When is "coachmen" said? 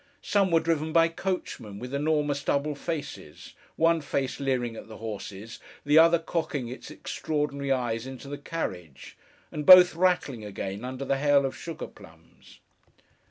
1.09-1.77